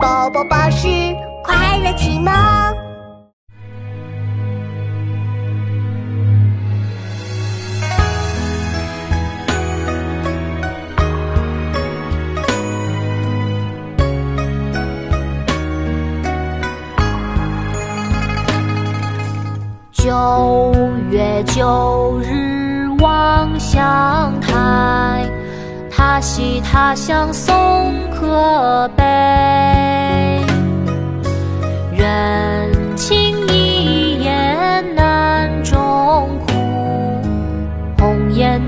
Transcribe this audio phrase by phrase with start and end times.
[0.00, 0.88] 宝宝巴士
[1.44, 2.32] 快乐启蒙。
[19.92, 20.72] 九
[21.10, 25.28] 月九日望乡台，
[25.90, 29.04] 他西他乡送客杯。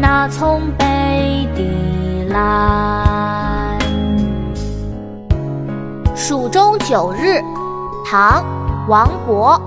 [0.01, 3.79] 那从北地来？
[6.15, 7.41] 蜀中九日，
[8.05, 8.43] 唐·
[8.89, 9.61] 王勃。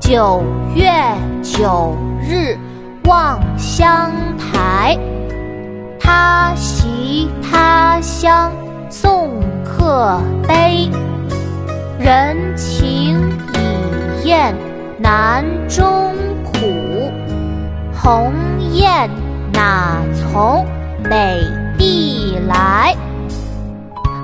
[0.00, 0.42] 九
[0.74, 0.92] 月
[1.42, 2.56] 九日
[3.04, 4.96] 望乡台，
[5.98, 8.52] 他席他乡
[8.88, 9.30] 送
[9.64, 10.90] 客杯。
[11.98, 13.18] 人情
[13.54, 14.54] 已厌
[14.98, 16.52] 南中苦，
[17.92, 18.55] 鸿雁哪
[20.36, 20.66] 从
[21.02, 21.42] 北
[21.78, 22.94] 地来？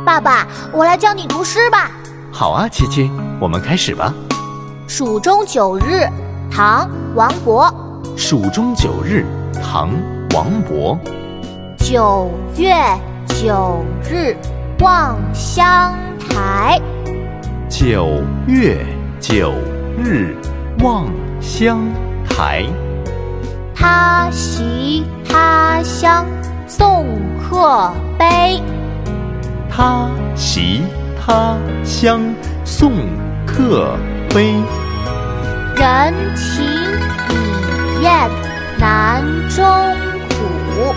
[0.05, 1.91] 爸爸，我来教你读诗吧。
[2.31, 3.11] 好啊，七七，
[3.41, 4.13] 我们开始吧。
[4.87, 6.07] 蜀中九日，
[6.51, 7.75] 唐·王勃。
[8.15, 9.89] 蜀中九日，唐·
[10.37, 10.99] 王勃。
[11.79, 12.77] 九月
[13.29, 14.37] 九日
[14.81, 15.97] 望乡
[16.29, 16.79] 台，
[17.71, 18.85] 九月
[19.19, 19.51] 九
[19.97, 20.37] 日
[20.81, 21.07] 望
[21.41, 21.81] 乡
[22.29, 22.67] 台。
[23.83, 26.25] 他席他乡
[26.69, 27.05] 送
[27.37, 28.63] 客悲。
[29.69, 30.83] 他席
[31.21, 32.21] 他乡
[32.65, 32.93] 送
[33.45, 33.97] 客
[34.33, 34.55] 悲。
[35.75, 36.63] 人情
[37.29, 38.31] 已厌
[38.79, 39.67] 南中
[40.29, 40.95] 苦，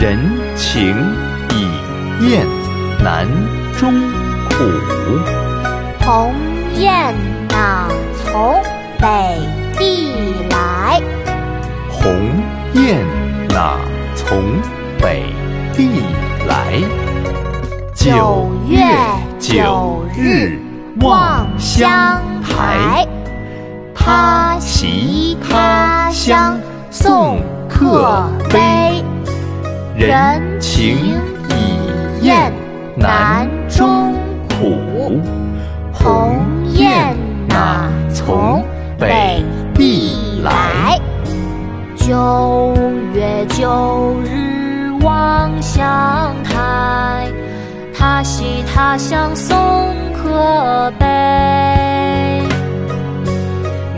[0.00, 0.18] 人
[0.56, 0.96] 情
[1.50, 1.68] 已
[2.28, 2.44] 厌
[3.00, 3.28] 南
[3.78, 3.94] 中
[4.50, 4.56] 苦。
[6.04, 6.34] 鸿
[6.74, 7.14] 雁
[7.48, 7.86] 哪
[8.24, 8.60] 从
[8.98, 9.38] 北
[9.78, 10.51] 地来？
[12.02, 12.12] 鸿
[12.74, 13.06] 雁
[13.48, 13.78] 哪
[14.16, 14.42] 从
[15.00, 15.22] 北
[15.72, 16.02] 地
[16.48, 16.82] 来？
[17.94, 18.84] 九月
[19.38, 20.58] 九日
[21.00, 23.06] 望乡台。
[23.94, 26.58] 他西他乡
[26.90, 29.04] 送客杯。
[29.96, 30.96] 人情
[31.50, 32.52] 已厌
[32.96, 34.12] 南中
[42.12, 42.74] 九
[43.14, 47.26] 月九日望乡台
[47.94, 49.56] 他席他乡送
[50.12, 51.06] 客杯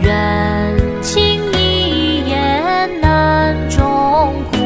[0.01, 1.19] 人情
[1.51, 4.57] 一言难中苦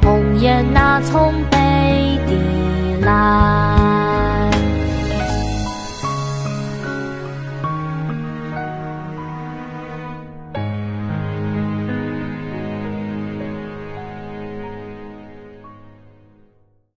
[0.00, 1.58] 鸿雁哪从北
[2.28, 3.63] 地来